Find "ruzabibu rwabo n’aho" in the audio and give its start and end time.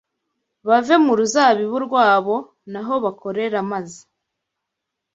1.19-2.93